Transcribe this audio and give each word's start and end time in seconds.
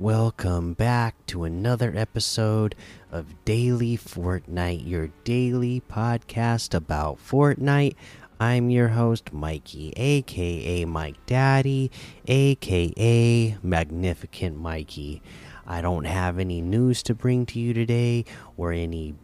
Welcome 0.00 0.72
back 0.72 1.26
to 1.26 1.44
another 1.44 1.92
episode 1.94 2.74
of 3.12 3.44
Daily 3.44 3.98
Fortnite, 3.98 4.88
your 4.88 5.10
daily 5.24 5.82
podcast 5.90 6.72
about 6.74 7.18
Fortnite. 7.18 7.96
I'm 8.40 8.70
your 8.70 8.88
host, 8.88 9.30
Mikey, 9.30 9.92
aka 9.94 10.86
Mike 10.86 11.18
Daddy, 11.26 11.90
aka 12.26 13.58
Magnificent 13.62 14.56
Mikey. 14.56 15.20
I 15.66 15.82
don't 15.82 16.06
have 16.06 16.38
any 16.38 16.62
news 16.62 17.02
to 17.02 17.14
bring 17.14 17.44
to 17.44 17.60
you 17.60 17.74
today 17.74 18.24
or 18.56 18.72
any 18.72 19.14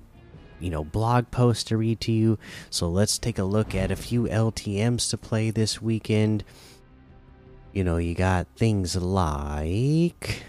you 0.61 0.69
know 0.69 0.85
blog 0.85 1.31
posts 1.31 1.65
to 1.65 1.79
read 1.79 2.01
to 2.01 2.13
you 2.13 2.39
so 2.69 2.87
let's 2.87 3.17
take 3.19 3.39
a 3.39 3.45
look 3.45 3.75
at 3.75 3.91
a 3.91 3.97
few 3.97 4.25
ltms 4.25 5.11
to 5.11 5.19
play 5.19 5.51
this 5.51 5.83
weekend 5.83 6.45
you 7.75 7.85
know 7.85 7.99
you 7.99 8.15
got 8.15 8.47
things 8.57 8.97
like 8.97 10.43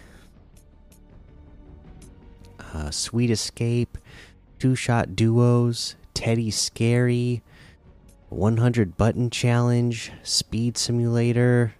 uh, 2.73 2.91
sweet 2.91 3.29
escape 3.29 3.97
two 4.59 4.75
shot 4.75 5.15
duos 5.15 5.95
teddy 6.13 6.51
scary 6.51 7.41
100 8.29 8.97
button 8.97 9.29
challenge 9.29 10.11
speed 10.23 10.77
simulator 10.77 11.73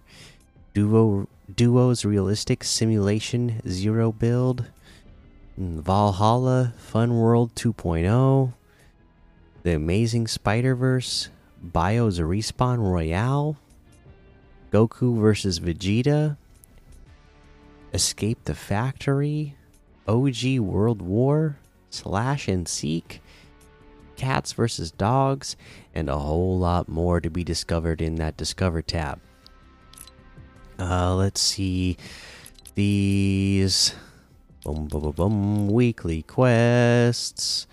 duo 0.74 1.26
duos 1.54 2.04
realistic 2.04 2.62
simulation 2.64 3.60
zero 3.68 4.12
build 4.12 4.66
Valhalla, 5.58 6.72
Fun 6.76 7.18
World 7.18 7.52
2.0, 7.56 8.52
The 9.64 9.74
Amazing 9.74 10.28
Spider 10.28 10.76
Verse, 10.76 11.30
Bios 11.60 12.20
Respawn 12.20 12.78
Royale, 12.78 13.56
Goku 14.70 15.18
vs. 15.18 15.58
Vegeta, 15.58 16.36
Escape 17.92 18.38
the 18.44 18.54
Factory, 18.54 19.56
OG 20.08 20.58
World 20.58 21.02
War, 21.02 21.58
Slash 21.90 22.48
and 22.48 22.66
Seek, 22.66 23.20
Cats 24.16 24.52
versus 24.52 24.90
Dogs, 24.90 25.56
and 25.94 26.08
a 26.08 26.18
whole 26.18 26.58
lot 26.58 26.88
more 26.88 27.20
to 27.20 27.30
be 27.30 27.44
discovered 27.44 28.00
in 28.00 28.16
that 28.16 28.36
Discover 28.36 28.82
tab. 28.82 29.20
Uh, 30.78 31.14
let's 31.14 31.40
see. 31.40 31.96
These 32.74 33.94
Boom, 34.68 34.86
boom, 34.86 35.00
boom, 35.00 35.12
boom. 35.12 35.68
Weekly 35.68 36.22
quests. 36.24 37.66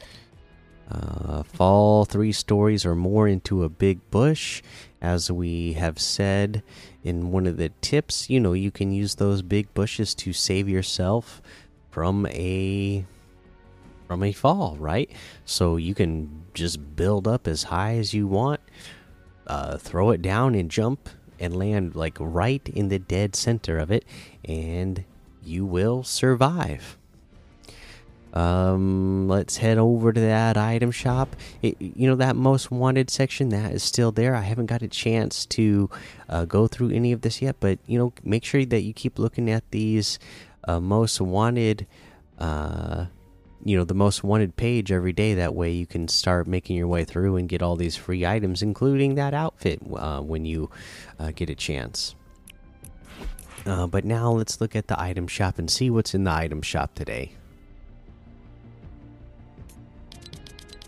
Uh, 0.89 1.43
fall 1.43 2.05
three 2.05 2.31
stories 2.31 2.85
or 2.85 2.95
more 2.95 3.27
into 3.27 3.63
a 3.63 3.69
big 3.69 3.99
bush. 4.11 4.61
As 5.01 5.29
we 5.29 5.73
have 5.73 5.99
said 5.99 6.63
in 7.03 7.33
one 7.33 7.47
of 7.47 7.57
the 7.57 7.69
tips, 7.81 8.29
you 8.29 8.39
know, 8.39 8.53
you 8.53 8.71
can 8.71 8.93
use 8.93 9.15
those 9.15 9.41
big 9.41 9.73
bushes 9.73 10.15
to 10.15 10.31
save 10.31 10.69
yourself 10.69 11.41
from 11.95 12.25
a 12.25 13.05
from 14.05 14.21
a 14.21 14.33
fall, 14.33 14.75
right? 14.77 15.09
So 15.45 15.77
you 15.77 15.95
can 15.95 16.43
just 16.53 16.97
build 16.97 17.25
up 17.25 17.47
as 17.47 17.63
high 17.63 17.95
as 17.95 18.13
you 18.13 18.27
want, 18.27 18.59
uh, 19.47 19.77
throw 19.77 20.09
it 20.09 20.21
down 20.21 20.55
and 20.55 20.69
jump 20.69 21.07
and 21.39 21.55
land 21.55 21.95
like 21.95 22.17
right 22.19 22.67
in 22.67 22.89
the 22.89 22.99
dead 22.99 23.33
center 23.33 23.77
of 23.77 23.91
it, 23.91 24.03
and 24.43 25.05
you 25.41 25.65
will 25.65 26.03
survive. 26.03 26.97
Um, 28.33 29.29
let's 29.29 29.55
head 29.55 29.77
over 29.77 30.11
to 30.11 30.19
that 30.19 30.57
item 30.57 30.91
shop. 30.91 31.37
It, 31.61 31.77
you 31.79 32.09
know 32.09 32.15
that 32.15 32.35
most 32.35 32.71
wanted 32.71 33.09
section 33.09 33.47
that 33.49 33.71
is 33.71 33.83
still 33.83 34.11
there. 34.11 34.35
I 34.35 34.41
haven't 34.41 34.65
got 34.65 34.81
a 34.81 34.89
chance 34.89 35.45
to 35.45 35.89
uh, 36.27 36.43
go 36.43 36.67
through 36.67 36.89
any 36.89 37.13
of 37.13 37.21
this 37.21 37.41
yet, 37.41 37.55
but 37.61 37.79
you 37.87 37.97
know, 37.97 38.11
make 38.21 38.43
sure 38.43 38.65
that 38.65 38.81
you 38.81 38.91
keep 38.91 39.17
looking 39.17 39.49
at 39.49 39.63
these 39.71 40.19
uh, 40.67 40.79
most 40.79 41.21
wanted. 41.21 41.87
Uh, 42.37 43.05
you 43.63 43.75
know 43.75 43.83
the 43.83 43.95
most 43.95 44.23
wanted 44.23 44.55
page 44.55 44.91
every 44.91 45.11
day. 45.11 45.33
That 45.33 45.55
way 45.55 45.71
you 45.71 45.87
can 45.87 46.07
start 46.07 46.47
making 46.47 46.75
your 46.75 46.87
way 46.87 47.03
through 47.03 47.35
and 47.35 47.49
get 47.49 47.63
all 47.63 47.75
these 47.75 47.95
free 47.95 48.25
items, 48.25 48.61
including 48.61 49.15
that 49.15 49.33
outfit 49.33 49.79
uh, 49.95 50.21
when 50.21 50.45
you 50.45 50.69
uh, 51.19 51.31
get 51.35 51.49
a 51.49 51.55
chance. 51.55 52.15
Uh, 53.65 53.87
but 53.87 54.05
now 54.05 54.31
let's 54.31 54.61
look 54.61 54.75
at 54.75 54.87
the 54.87 55.01
item 55.01 55.27
shop 55.27 55.57
and 55.57 55.71
see 55.71 55.89
what's 55.89 56.13
in 56.13 56.23
the 56.23 56.31
item 56.31 56.61
shop 56.61 56.93
today. 56.93 57.31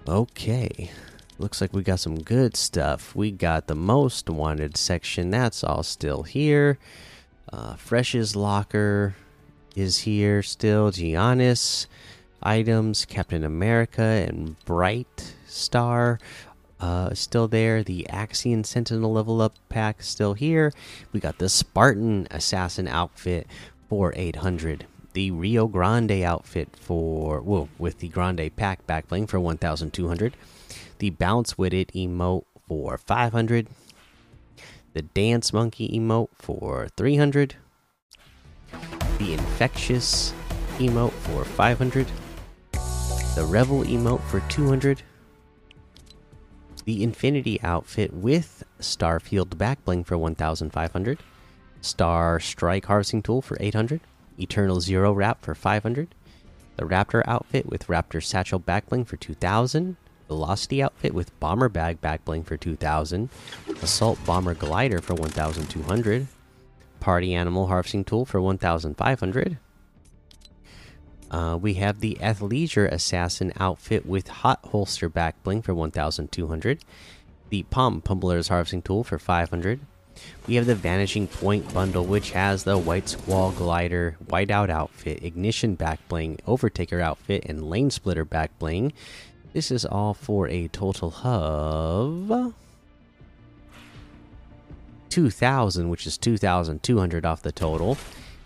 Okay. 0.07 0.91
Looks 1.39 1.59
like 1.61 1.73
we 1.73 1.83
got 1.83 1.99
some 1.99 2.21
good 2.21 2.55
stuff. 2.55 3.15
We 3.15 3.31
got 3.31 3.67
the 3.67 3.75
most 3.75 4.29
wanted 4.29 4.77
section. 4.77 5.31
That's 5.31 5.63
all 5.63 5.83
still 5.83 6.23
here. 6.23 6.77
Uh, 7.51 7.75
Fresh's 7.75 8.35
locker 8.35 9.15
is 9.77 9.99
here 9.99 10.41
still. 10.41 10.91
Giannis 10.91 11.85
items, 12.41 13.05
Captain 13.05 13.43
America 13.43 14.01
and 14.01 14.55
Bright 14.65 15.35
Star 15.45 16.19
uh, 16.79 17.13
still 17.13 17.47
there. 17.47 17.83
The 17.83 18.07
Axion 18.09 18.65
Sentinel 18.65 19.13
level 19.13 19.41
up 19.41 19.55
pack 19.69 20.01
still 20.01 20.33
here. 20.33 20.73
We 21.11 21.19
got 21.19 21.37
the 21.37 21.49
Spartan 21.49 22.27
Assassin 22.31 22.87
outfit 22.87 23.47
for 23.89 24.13
800. 24.15 24.85
The 25.13 25.31
Rio 25.31 25.67
Grande 25.67 26.23
outfit 26.23 26.69
for 26.79 27.41
well 27.41 27.69
with 27.77 27.99
the 27.99 28.07
Grande 28.07 28.55
pack 28.55 28.85
back 28.87 29.07
bling 29.07 29.27
for 29.27 29.39
1,200. 29.39 30.35
The 30.99 31.09
Bounce 31.11 31.57
with 31.57 31.73
it 31.73 31.91
emote 31.93 32.45
for 32.67 32.97
500. 32.97 33.67
The 34.93 35.01
Dance 35.03 35.53
Monkey 35.53 35.89
emote 35.89 36.29
for 36.37 36.87
300. 36.97 37.55
The 39.17 39.33
Infectious 39.33 40.33
emote 40.77 41.11
for 41.11 41.43
500. 41.43 42.07
The 43.35 43.45
Revel 43.45 43.83
emote 43.83 44.21
for 44.21 44.39
200 44.49 45.03
the 46.87 47.03
Infinity 47.03 47.61
outfit 47.63 48.13
with 48.13 48.63
Starfield 48.79 49.49
backbling 49.49 50.05
for 50.05 50.17
1,500, 50.17 51.19
Star 51.81 52.39
Strike 52.39 52.85
harvesting 52.85 53.21
tool 53.21 53.41
for 53.41 53.57
800, 53.59 53.99
Eternal 54.39 54.79
Zero 54.79 55.11
wrap 55.11 55.41
for 55.41 55.53
500, 55.53 56.15
the 56.77 56.85
Raptor 56.85 57.23
outfit 57.27 57.65
with 57.65 57.87
Raptor 57.87 58.23
satchel 58.23 58.61
backbling 58.61 59.05
for 59.05 59.17
2,000, 59.17 59.97
Velocity 60.29 60.81
outfit 60.81 61.13
with 61.13 61.37
Bomber 61.41 61.67
bag 61.67 61.99
backbling 61.99 62.45
for 62.45 62.55
2,000, 62.55 63.29
Assault 63.81 64.17
Bomber 64.25 64.53
glider 64.53 65.01
for 65.01 65.13
1,200, 65.13 66.27
Party 66.99 67.33
Animal 67.33 67.67
harvesting 67.67 68.03
tool 68.03 68.25
for 68.25 68.41
1,500. 68.41 69.57
Uh, 71.29 71.57
we 71.61 71.73
have 71.75 71.99
the 71.99 72.17
Athleisure 72.21 72.89
Assassin 72.89 73.51
outfit 73.59 74.05
with 74.05 74.27
Hot 74.27 74.59
Holster 74.71 75.09
back 75.09 75.41
bling 75.43 75.61
for 75.61 75.73
1,200. 75.73 76.79
The 77.49 77.63
Palm 77.63 78.01
Pummeler's 78.01 78.47
Harvesting 78.47 78.81
Tool 78.81 79.03
for 79.03 79.19
500. 79.19 79.79
We 80.47 80.55
have 80.55 80.65
the 80.65 80.75
Vanishing 80.75 81.27
Point 81.27 81.73
bundle, 81.73 82.05
which 82.05 82.31
has 82.31 82.63
the 82.63 82.77
White 82.77 83.09
Squall 83.09 83.51
Glider, 83.51 84.17
Whiteout 84.25 84.69
outfit, 84.69 85.23
Ignition 85.23 85.75
back 85.75 85.99
bling, 86.07 86.39
Overtaker 86.47 87.01
outfit, 87.01 87.45
and 87.45 87.69
Lane 87.69 87.91
Splitter 87.91 88.25
back 88.25 88.57
bling. 88.57 88.93
This 89.53 89.71
is 89.71 89.85
all 89.85 90.13
for 90.13 90.47
a 90.47 90.67
total 90.69 91.13
of 91.23 92.55
2,000, 95.09 95.89
which 95.89 96.05
is 96.05 96.17
2,200 96.17 97.25
off 97.25 97.41
the 97.41 97.51
total. 97.51 97.97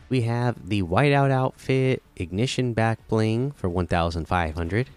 We 0.10 0.22
have 0.22 0.70
the 0.70 0.84
whiteout 0.84 1.32
outfit 1.32 2.04
ignition 2.16 2.74
back 2.74 3.08
bling 3.08 3.52
for 3.52 3.70
1500 3.70 4.90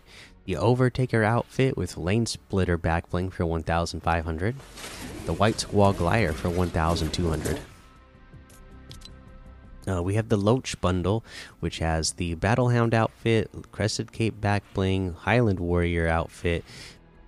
the 0.47 0.55
overtaker 0.55 1.25
outfit 1.25 1.77
with 1.77 1.97
lane 1.97 2.27
splitter 2.27 2.77
back 2.77 3.09
bling 3.11 3.31
for 3.31 3.47
1500 3.47 4.57
the 5.25 5.33
white 5.33 5.59
squall 5.61 5.93
glider 5.93 6.33
for 6.33 6.51
1200 6.51 7.61
uh, 9.87 10.03
we 10.03 10.15
have 10.15 10.31
the 10.31 10.37
Loach 10.39 10.81
bundle, 10.81 11.23
which 11.61 11.79
has 11.79 12.13
the 12.13 12.35
Battlehound 12.37 12.95
outfit, 12.95 13.51
Crested 13.71 14.13
Cape 14.13 14.41
back 14.41 14.63
bling, 14.73 15.13
Highland 15.13 15.61
Warrior 15.61 16.09
outfit, 16.09 16.65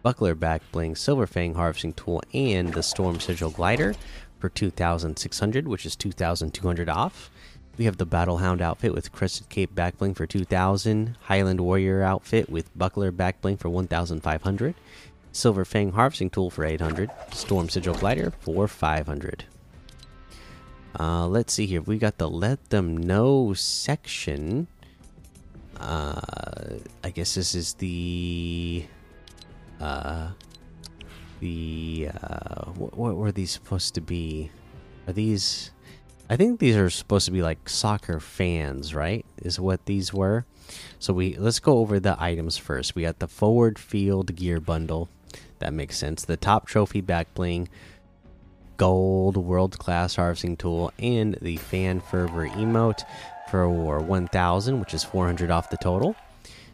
Buckler 0.03 0.35
back 0.35 0.63
bling, 0.73 0.95
Silverfang 0.95 1.55
harvesting 1.55 1.93
tool, 1.93 2.23
and 2.33 2.73
the 2.73 2.83
Storm 2.83 3.21
Sigil 3.21 3.51
glider 3.51 3.95
for 4.39 4.49
2,600, 4.49 5.69
which 5.69 5.87
is 5.87 5.97
2,200 5.97 6.89
off. 6.89 7.31
We 7.79 7.85
have 7.85 7.99
the 7.99 8.07
Battlehound 8.07 8.61
outfit 8.61 8.95
with 8.95 9.13
Crested 9.13 9.49
Cape 9.49 9.75
backbling 9.75 10.17
for 10.17 10.27
2000, 10.27 11.17
Highland 11.23 11.61
Warrior 11.61 12.03
outfit 12.03 12.49
with 12.49 12.77
Buckler 12.77 13.13
backbling 13.13 13.59
for 13.59 13.69
1500, 13.69 14.75
Silver 15.33 15.65
Fang 15.67 15.93
Harvesting 15.93 16.31
Tool 16.31 16.51
for 16.51 16.65
800, 16.65 17.11
Storm 17.33 17.69
Sigil 17.69 17.95
Glider 17.95 18.33
for 18.41 18.67
500. 18.67 19.45
Uh, 20.99 21.27
let's 21.27 21.53
see 21.53 21.67
here. 21.67 21.83
We 21.83 21.99
got 21.99 22.17
the 22.17 22.31
Let 22.31 22.71
Them 22.71 22.97
Know 22.97 23.53
section. 23.53 24.67
Uh, 25.79 26.21
I 27.05 27.11
guess 27.11 27.35
this 27.35 27.55
is 27.55 27.75
the. 27.75 28.87
Uh, 29.79 30.31
the. 31.41 32.09
Uh, 32.23 32.67
what, 32.73 32.97
what 32.97 33.17
were 33.17 33.33
these 33.33 33.51
supposed 33.51 33.95
to 33.95 34.01
be? 34.01 34.51
Are 35.07 35.13
these 35.13 35.71
I 36.29 36.37
think 36.37 36.59
these 36.59 36.77
are 36.77 36.91
supposed 36.91 37.27
to 37.27 37.31
be 37.31 37.43
like 37.43 37.69
soccer 37.69 38.19
fans, 38.19 38.95
right? 38.95 39.25
Is 39.39 39.61
what 39.61 39.87
these 39.87 40.13
were. 40.13 40.45
So 40.99 41.13
we 41.13 41.37
let's 41.37 41.61
go 41.61 41.79
over 41.79 42.01
the 42.01 42.21
items 42.21 42.57
first. 42.57 42.95
We 42.95 43.03
got 43.03 43.21
the 43.21 43.29
forward 43.29 43.79
field 43.79 44.35
gear 44.35 44.61
bundle. 44.61 45.09
That 45.61 45.73
makes 45.73 45.97
sense. 45.97 46.25
The 46.25 46.37
top 46.37 46.67
trophy 46.67 47.01
back 47.01 47.33
bling, 47.35 47.69
gold 48.77 49.37
world 49.37 49.79
class 49.79 50.17
harvesting 50.17 50.57
tool, 50.57 50.93
and 50.99 51.39
the 51.41 51.59
fan 51.59 52.01
fervor 52.01 52.49
emote 52.49 53.05
for 53.49 53.69
1000, 54.01 54.81
which 54.81 54.95
is 54.95 55.05
400 55.05 55.51
off 55.51 55.71
the 55.71 55.77
total. 55.77 56.17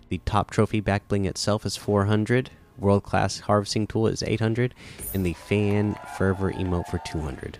The 0.09 0.21
top 0.25 0.51
trophy 0.51 0.81
back 0.81 1.07
bling 1.09 1.27
itself 1.27 1.67
is 1.67 1.77
400. 1.77 2.51
World 2.79 3.03
class 3.03 3.41
harvesting 3.41 3.87
tool 3.87 4.07
is 4.07 4.23
800, 4.23 4.75
and 5.15 5.25
the 5.25 5.35
fan 5.35 5.97
fervor 6.17 6.53
emote 6.53 6.89
for 6.89 6.99
200. 6.99 7.59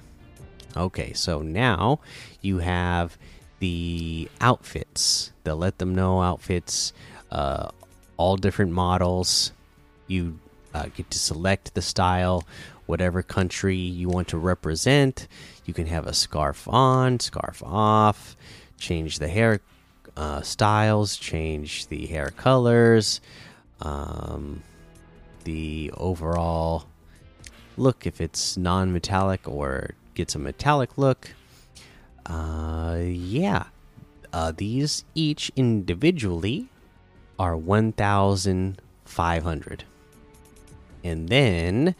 Okay, 0.77 1.13
so 1.13 1.43
now 1.43 2.01
you 2.41 2.59
have 2.59 3.19
the 3.59 4.29
outfits, 4.41 5.33
the 5.45 5.55
let 5.55 5.79
them 5.79 5.95
know 5.95 6.23
outfits, 6.23 6.93
uh, 7.31 7.69
all 8.17 8.37
different 8.37 8.73
models. 8.73 9.53
You 10.07 10.39
uh, 10.75 10.87
get 10.95 11.11
to 11.11 11.19
select 11.19 11.75
the 11.75 11.83
style, 11.83 12.45
whatever 12.87 13.23
country 13.23 13.77
you 13.77 14.09
want 14.09 14.29
to 14.29 14.39
represent. 14.39 15.29
You 15.65 15.75
can 15.75 15.87
have 15.87 16.07
a 16.07 16.13
scarf 16.13 16.67
on, 16.69 17.21
scarf 17.21 17.63
off, 17.65 18.37
change 18.79 19.19
the 19.19 19.29
hair 19.29 19.61
uh, 20.17 20.43
styles, 20.43 21.17
change 21.17 21.87
the 21.87 22.07
hair 22.07 22.31
colors, 22.37 23.21
um, 23.81 24.63
the 25.45 25.93
overall 25.97 26.87
look 27.77 28.07
if 28.07 28.21
it's 28.21 28.57
non 28.57 28.93
metallic 28.93 29.49
or 29.49 29.91
gets 30.15 30.35
a 30.35 30.39
metallic 30.39 30.99
look. 30.99 31.35
Uh, 32.27 32.99
yeah, 33.03 33.65
uh, 34.33 34.53
these 34.57 35.05
each 35.15 35.53
individually 35.57 36.69
are 37.39 37.57
1,500. 37.57 39.85
And 41.05 41.29
then 41.29 41.95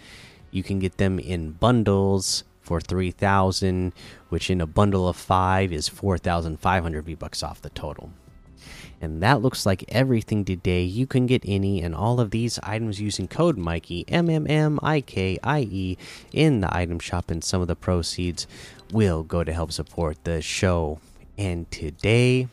you 0.51 0.63
can 0.63 0.79
get 0.79 0.97
them 0.99 1.19
in 1.19 1.51
bundles 1.53 2.45
for 2.61 2.81
3,000, 2.81 3.93
which 4.29 4.49
in 4.49 4.61
a 4.61 4.67
bundle 4.67 5.09
of 5.09 5.17
five 5.17 5.73
is 5.73 5.89
4,500 5.89 7.05
V 7.05 7.17
bucks 7.17 7.43
off 7.43 7.61
the 7.61 7.71
total. 7.71 8.13
And 9.03 9.21
that 9.21 9.43
looks 9.43 9.67
like 9.67 9.85
everything 9.89 10.45
today. 10.45 10.85
You 10.85 11.09
can 11.09 11.27
get 11.27 11.43
any 11.45 11.83
and 11.83 11.93
all 11.93 12.21
of 12.21 12.31
these 12.31 12.61
items 12.63 13.01
using 13.01 13.27
code 13.27 13.59
Mikey 13.59 14.05
M 14.07 14.31
M 14.31 14.47
M 14.49 14.79
I 14.81 15.01
K 15.01 15.39
I 15.43 15.61
E 15.63 15.99
in 16.33 16.61
the 16.61 16.75
item 16.75 17.01
shop, 17.01 17.29
and 17.29 17.43
some 17.43 17.61
of 17.61 17.67
the 17.67 17.75
proceeds 17.75 18.47
will 18.93 19.25
go 19.25 19.43
to 19.43 19.53
help 19.53 19.73
support 19.73 20.23
the 20.23 20.41
show. 20.41 21.01
And 21.37 21.69
today, 21.73 22.47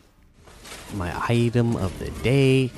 my 0.96 1.13
item 1.30 1.75
of 1.75 2.00
the 2.00 2.10
day 2.24 2.72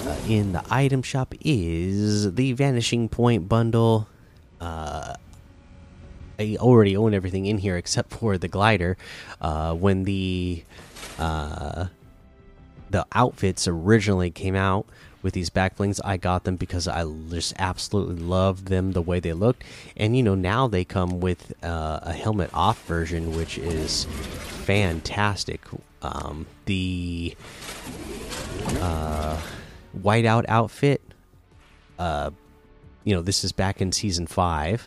uh, 0.00 0.16
in 0.28 0.52
the 0.52 0.64
item 0.68 1.02
shop 1.02 1.34
is 1.40 2.34
the 2.34 2.52
Vanishing 2.52 3.08
Point 3.08 3.48
bundle. 3.48 4.08
Uh, 4.60 5.14
I 6.36 6.56
already 6.58 6.96
own 6.96 7.14
everything 7.14 7.46
in 7.46 7.58
here 7.58 7.76
except 7.76 8.10
for 8.10 8.38
the 8.38 8.48
glider. 8.48 8.96
Uh, 9.40 9.72
when 9.74 10.02
the 10.02 10.64
uh, 11.16 11.86
the 12.90 13.06
outfits 13.12 13.66
originally 13.66 14.30
came 14.30 14.54
out 14.54 14.86
with 15.24 15.32
these 15.32 15.48
back 15.48 15.76
blings, 15.76 16.00
I 16.02 16.18
got 16.18 16.44
them 16.44 16.56
because 16.56 16.86
I 16.86 17.02
just 17.30 17.54
absolutely 17.58 18.22
loved 18.22 18.66
them 18.66 18.92
the 18.92 19.00
way 19.00 19.20
they 19.20 19.32
looked. 19.32 19.64
And 19.96 20.14
you 20.14 20.22
know, 20.22 20.34
now 20.34 20.68
they 20.68 20.84
come 20.84 21.18
with 21.18 21.52
uh, 21.64 22.00
a 22.02 22.12
helmet 22.12 22.50
off 22.52 22.84
version, 22.84 23.34
which 23.34 23.56
is 23.56 24.04
fantastic. 24.04 25.62
Um, 26.02 26.46
the 26.66 27.34
uh, 28.80 29.40
whiteout 29.98 30.44
outfit, 30.46 31.00
uh, 31.98 32.30
you 33.04 33.14
know, 33.14 33.22
this 33.22 33.44
is 33.44 33.52
back 33.52 33.80
in 33.80 33.92
season 33.92 34.26
five. 34.26 34.86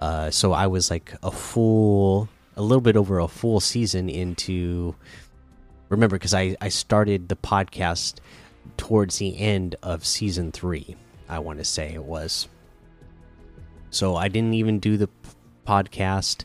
Uh, 0.00 0.30
so 0.30 0.52
I 0.52 0.66
was 0.66 0.90
like 0.90 1.14
a 1.22 1.30
full, 1.30 2.28
a 2.56 2.62
little 2.62 2.80
bit 2.80 2.96
over 2.96 3.20
a 3.20 3.28
full 3.28 3.60
season 3.60 4.08
into 4.08 4.96
remember 5.88 6.16
because 6.16 6.34
I, 6.34 6.56
I 6.60 6.68
started 6.68 7.28
the 7.28 7.36
podcast 7.36 8.16
towards 8.76 9.18
the 9.18 9.38
end 9.38 9.76
of 9.82 10.04
season 10.04 10.52
three 10.52 10.96
i 11.28 11.38
want 11.38 11.58
to 11.58 11.64
say 11.64 11.92
it 11.94 12.04
was. 12.04 12.48
So 13.90 14.16
i 14.16 14.28
didn't 14.28 14.54
even 14.54 14.78
do 14.78 14.96
the 14.96 15.08
podcast 15.66 16.44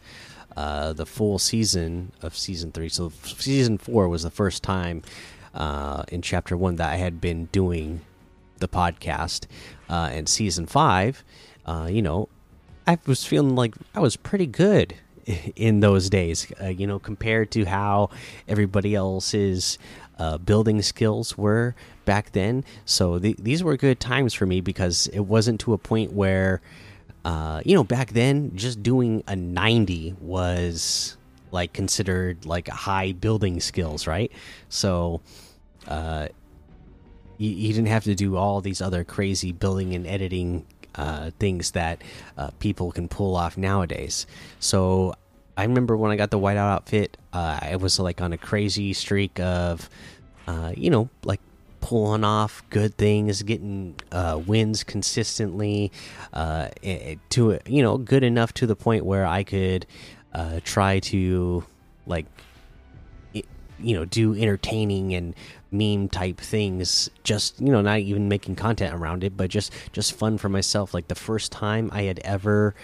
uh, 0.57 0.91
the 0.93 1.05
full 1.05 1.39
season 1.39 2.11
of 2.21 2.35
season 2.35 2.73
three. 2.73 2.89
So 2.89 3.09
season 3.23 3.77
four 3.77 4.09
was 4.09 4.23
the 4.23 4.29
first 4.29 4.63
time 4.63 5.01
uh, 5.53 6.03
in 6.09 6.21
chapter 6.21 6.55
one 6.55 6.75
that 6.75 6.89
i 6.89 6.95
had 6.95 7.19
been 7.19 7.45
doing 7.45 8.01
the 8.57 8.67
podcast 8.67 9.47
uh, 9.89 10.09
and 10.11 10.29
season 10.29 10.65
five 10.65 11.23
uh, 11.65 11.87
you 11.89 12.01
know 12.01 12.29
i 12.87 12.97
was 13.05 13.25
feeling 13.25 13.55
like 13.55 13.75
i 13.95 13.99
was 13.99 14.15
pretty 14.15 14.45
good 14.45 14.95
in 15.55 15.79
those 15.79 16.09
days, 16.09 16.51
uh, 16.61 16.67
you 16.67 16.87
know, 16.87 16.99
compared 16.99 17.51
to 17.51 17.65
how 17.65 18.09
everybody 18.47 18.95
else's 18.95 19.77
uh, 20.19 20.37
building 20.37 20.81
skills 20.81 21.37
were 21.37 21.75
back 22.05 22.31
then. 22.31 22.63
So 22.85 23.19
th 23.19 23.37
these 23.37 23.63
were 23.63 23.77
good 23.77 23.99
times 23.99 24.33
for 24.33 24.45
me 24.45 24.61
because 24.61 25.07
it 25.07 25.21
wasn't 25.21 25.59
to 25.61 25.73
a 25.73 25.77
point 25.77 26.13
where, 26.13 26.61
uh, 27.25 27.61
you 27.65 27.75
know, 27.75 27.83
back 27.83 28.11
then 28.11 28.55
just 28.55 28.83
doing 28.83 29.23
a 29.27 29.35
90 29.35 30.15
was 30.19 31.17
like 31.51 31.73
considered 31.73 32.45
like 32.45 32.67
high 32.67 33.11
building 33.11 33.59
skills, 33.59 34.07
right? 34.07 34.31
So, 34.69 35.21
uh, 35.87 36.27
you, 37.37 37.49
you 37.49 37.73
didn't 37.73 37.87
have 37.87 38.03
to 38.05 38.15
do 38.15 38.37
all 38.37 38.61
these 38.61 38.81
other 38.81 39.03
crazy 39.03 39.51
building 39.51 39.95
and 39.95 40.05
editing 40.05 40.65
uh, 40.95 41.31
things 41.39 41.71
that 41.71 42.01
uh, 42.37 42.51
people 42.59 42.91
can 42.91 43.07
pull 43.07 43.35
off 43.35 43.57
nowadays. 43.57 44.27
So 44.59 45.15
I 45.61 45.65
remember 45.65 45.95
when 45.95 46.09
I 46.09 46.15
got 46.15 46.31
the 46.31 46.39
whiteout 46.39 46.57
outfit, 46.57 47.17
uh, 47.33 47.59
I 47.61 47.75
was 47.75 47.99
like 47.99 48.19
on 48.19 48.33
a 48.33 48.37
crazy 48.37 48.93
streak 48.93 49.39
of, 49.39 49.91
uh, 50.47 50.71
you 50.75 50.89
know, 50.89 51.07
like 51.23 51.39
pulling 51.81 52.23
off 52.23 52.63
good 52.71 52.97
things, 52.97 53.43
getting 53.43 53.93
uh, 54.11 54.41
wins 54.43 54.83
consistently, 54.83 55.91
uh, 56.33 56.69
to 57.29 57.59
you 57.67 57.83
know, 57.83 57.99
good 57.99 58.23
enough 58.23 58.55
to 58.55 58.65
the 58.65 58.75
point 58.75 59.05
where 59.05 59.23
I 59.23 59.43
could 59.43 59.85
uh, 60.33 60.61
try 60.63 60.97
to 60.97 61.63
like, 62.07 62.25
you 63.81 63.95
know, 63.95 64.05
do 64.05 64.33
entertaining 64.33 65.13
and 65.13 65.35
meme 65.71 66.09
type 66.09 66.37
things 66.37 67.09
just 67.23 67.59
you 67.61 67.71
know 67.71 67.81
not 67.81 67.99
even 67.99 68.27
making 68.27 68.53
content 68.57 68.93
around 68.93 69.23
it 69.23 69.37
but 69.37 69.49
just 69.49 69.71
just 69.93 70.13
fun 70.13 70.37
for 70.37 70.49
myself. 70.49 70.93
Like 70.93 71.07
the 71.07 71.15
first 71.15 71.51
time 71.51 71.89
i 71.93 72.03
had 72.03 72.19
ever 72.19 72.75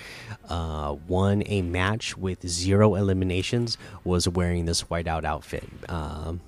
uh, 0.49 0.95
won 1.07 1.43
a 1.47 1.61
match 1.61 2.17
with 2.17 2.47
zero 2.47 2.95
eliminations 2.95 3.77
was 4.05 4.27
wearing 4.27 4.65
this 4.65 4.83
whiteout 4.83 5.25
outfit. 5.25 5.67
Um, 5.89 6.39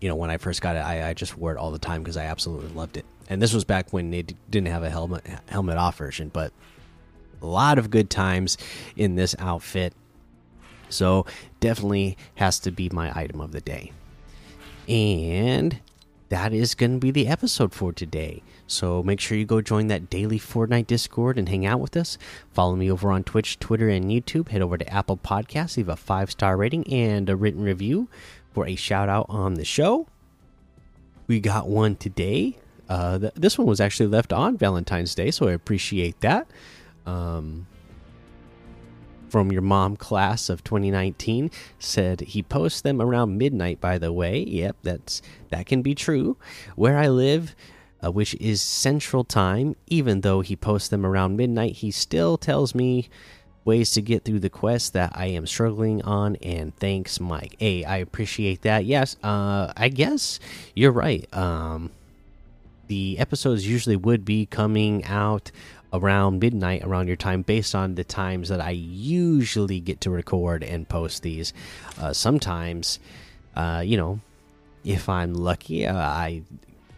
you 0.00 0.08
know 0.08 0.16
when 0.16 0.30
i 0.30 0.36
first 0.36 0.60
got 0.62 0.74
it 0.74 0.80
i, 0.80 1.10
I 1.10 1.14
just 1.14 1.38
wore 1.38 1.52
it 1.52 1.58
all 1.58 1.70
the 1.70 1.78
time 1.78 2.02
because 2.02 2.16
i 2.16 2.24
absolutely 2.24 2.70
loved 2.70 2.96
it. 2.96 3.04
And 3.28 3.40
this 3.40 3.52
was 3.52 3.64
back 3.64 3.92
when 3.92 4.10
they 4.10 4.22
didn't 4.22 4.68
have 4.68 4.82
a 4.82 4.90
helmet 4.90 5.24
helmet 5.46 5.76
off 5.76 5.98
version 5.98 6.30
but 6.32 6.52
a 7.42 7.46
lot 7.46 7.78
of 7.78 7.90
good 7.90 8.08
times 8.08 8.56
in 8.96 9.16
this 9.16 9.34
outfit 9.38 9.92
so 10.92 11.26
definitely 11.60 12.16
has 12.36 12.58
to 12.60 12.70
be 12.70 12.88
my 12.92 13.16
item 13.18 13.40
of 13.40 13.52
the 13.52 13.60
day 13.60 13.92
and 14.88 15.80
that 16.28 16.52
is 16.52 16.74
going 16.74 16.92
to 16.92 16.98
be 16.98 17.10
the 17.10 17.28
episode 17.28 17.74
for 17.74 17.92
today. 17.92 18.42
So 18.66 19.02
make 19.02 19.20
sure 19.20 19.36
you 19.36 19.44
go 19.44 19.60
join 19.60 19.88
that 19.88 20.08
daily 20.08 20.38
Fortnite 20.38 20.86
Discord 20.86 21.36
and 21.36 21.46
hang 21.46 21.66
out 21.66 21.78
with 21.78 21.94
us. 21.94 22.16
Follow 22.54 22.74
me 22.74 22.90
over 22.90 23.10
on 23.12 23.22
Twitch, 23.22 23.58
Twitter, 23.58 23.90
and 23.90 24.06
YouTube. 24.06 24.48
Head 24.48 24.62
over 24.62 24.78
to 24.78 24.92
Apple 24.92 25.18
Podcasts, 25.18 25.76
leave 25.76 25.90
a 25.90 25.96
five 25.96 26.30
star 26.30 26.56
rating 26.56 26.90
and 26.90 27.28
a 27.28 27.36
written 27.36 27.62
review 27.62 28.08
for 28.54 28.66
a 28.66 28.76
shout 28.76 29.10
out 29.10 29.26
on 29.28 29.54
the 29.54 29.64
show. 29.64 30.06
We 31.26 31.38
got 31.38 31.68
one 31.68 31.96
today. 31.96 32.56
Uh, 32.88 33.18
th 33.18 33.32
this 33.34 33.58
one 33.58 33.66
was 33.66 33.80
actually 33.80 34.08
left 34.08 34.32
on 34.32 34.56
Valentine's 34.56 35.14
Day, 35.14 35.30
so 35.30 35.48
I 35.48 35.52
appreciate 35.52 36.20
that. 36.20 36.46
Um, 37.04 37.66
from 39.32 39.50
your 39.50 39.62
mom 39.62 39.96
class 39.96 40.50
of 40.50 40.62
2019 40.62 41.50
said 41.78 42.20
he 42.20 42.42
posts 42.42 42.82
them 42.82 43.00
around 43.00 43.38
midnight 43.38 43.80
by 43.80 43.96
the 43.96 44.12
way. 44.12 44.44
Yep 44.44 44.76
that's 44.82 45.22
that 45.48 45.64
can 45.64 45.80
be 45.80 45.94
true. 45.94 46.36
Where 46.76 46.98
i 46.98 47.08
live 47.08 47.56
uh, 48.04 48.12
which 48.12 48.34
is 48.34 48.60
central 48.60 49.24
time 49.24 49.74
even 49.86 50.20
though 50.20 50.42
he 50.42 50.54
posts 50.54 50.90
them 50.90 51.06
around 51.06 51.38
midnight 51.38 51.76
he 51.76 51.90
still 51.90 52.36
tells 52.36 52.74
me 52.74 53.08
ways 53.64 53.92
to 53.92 54.02
get 54.02 54.22
through 54.24 54.40
the 54.40 54.50
quest 54.50 54.92
that 54.92 55.10
i 55.14 55.24
am 55.26 55.46
struggling 55.46 56.02
on 56.02 56.36
and 56.42 56.76
thanks 56.76 57.18
mike. 57.18 57.56
Hey 57.58 57.84
i 57.84 57.96
appreciate 57.96 58.60
that. 58.62 58.84
Yes 58.84 59.16
uh 59.24 59.72
i 59.78 59.88
guess 59.88 60.38
you're 60.74 60.92
right. 60.92 61.26
Um 61.34 61.90
the 62.88 63.18
episodes 63.18 63.66
usually 63.66 63.96
would 63.96 64.26
be 64.26 64.44
coming 64.44 65.02
out 65.06 65.50
around 65.92 66.40
midnight 66.40 66.82
around 66.84 67.06
your 67.06 67.16
time 67.16 67.42
based 67.42 67.74
on 67.74 67.94
the 67.94 68.04
times 68.04 68.48
that 68.48 68.60
I 68.60 68.70
usually 68.70 69.80
get 69.80 70.00
to 70.02 70.10
record 70.10 70.62
and 70.62 70.88
post 70.88 71.22
these. 71.22 71.52
Uh, 71.98 72.12
sometimes, 72.12 72.98
uh, 73.54 73.82
you 73.84 73.96
know, 73.96 74.20
if 74.84 75.08
I'm 75.08 75.34
lucky, 75.34 75.86
uh, 75.86 75.96
I 75.96 76.42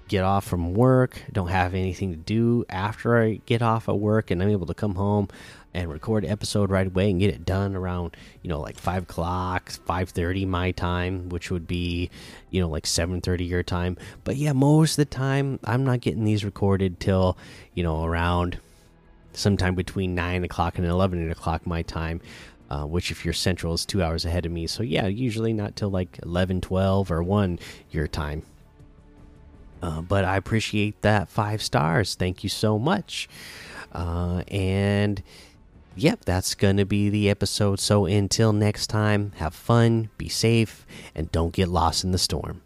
get 0.09 0.23
off 0.23 0.45
from 0.45 0.75
work, 0.75 1.23
don't 1.33 1.49
have 1.49 1.75
anything 1.75 2.11
to 2.11 2.17
do 2.17 2.65
after 2.69 3.21
I 3.21 3.41
get 3.47 3.63
off 3.63 3.89
at 3.89 3.99
work, 3.99 4.31
and 4.31 4.43
I'm 4.43 4.51
able 4.51 4.67
to 4.67 4.75
come 4.75 4.95
home 4.95 5.29
and 5.75 5.91
record 5.91 6.25
an 6.25 6.31
episode 6.31 6.71
right 6.71 6.87
away 6.87 7.11
and 7.11 7.19
get 7.19 7.35
it 7.35 7.45
done 7.45 7.75
around 7.75 8.17
you 8.43 8.49
know 8.49 8.61
like 8.61 8.79
five 8.79 9.03
o'clock, 9.03 9.71
five 9.71 10.11
thirty 10.11 10.47
my 10.47 10.71
time, 10.71 11.29
which 11.29 11.51
would 11.51 11.67
be 11.67 12.11
you 12.51 12.61
know 12.61 12.69
like 12.69 12.87
seven 12.87 13.21
thirty 13.21 13.45
your 13.45 13.63
time. 13.63 13.97
But 14.23 14.37
yeah, 14.37 14.53
most 14.53 14.93
of 14.93 14.97
the 15.09 15.15
time 15.17 15.59
I'm 15.65 15.85
not 15.85 16.01
getting 16.01 16.25
these 16.25 16.45
recorded 16.45 17.01
till 17.01 17.37
you 17.75 17.83
know 17.83 18.05
around 18.05 18.59
sometime 19.37 19.75
between 19.75 20.14
nine 20.14 20.45
o'clock 20.45 20.79
and 20.79 20.87
eleven 20.87 21.31
o'clock 21.31 21.67
my 21.67 21.83
time. 21.83 22.21
Uh, 22.71 22.85
which 22.87 23.11
if 23.11 23.25
you're 23.25 23.35
central 23.35 23.75
is 23.75 23.85
two 23.85 24.03
hours 24.03 24.25
ahead 24.25 24.47
of 24.47 24.50
me. 24.50 24.67
So 24.67 24.83
yeah 24.83 25.07
usually 25.07 25.53
not 25.53 25.76
till 25.76 25.91
like 25.91 26.19
11 26.23 26.62
12 26.62 27.11
or 27.11 27.23
1 27.23 27.59
your 27.91 28.09
time. 28.09 28.43
Uh, 29.83 30.00
but 30.00 30.25
i 30.25 30.37
appreciate 30.38 31.00
that 31.03 31.29
five 31.29 31.62
stars. 31.62 32.14
Thank 32.14 32.43
you 32.43 32.49
so 32.49 32.79
much. 32.79 33.29
Uh, 33.93 34.43
and 34.49 35.23
yep 35.95 36.25
that's 36.25 36.55
gonna 36.55 36.87
be 36.87 37.11
the 37.11 37.29
episode. 37.29 37.81
So 37.81 38.07
until 38.07 38.55
next 38.55 38.87
time 38.87 39.33
have 39.37 39.55
fun 39.55 40.09
be 40.17 40.31
safe 40.31 40.87
and 41.14 41.31
don't 41.31 41.53
get 41.53 41.69
lost 41.69 42.03
in 42.03 42.12
the 42.12 42.19
storm 42.19 42.62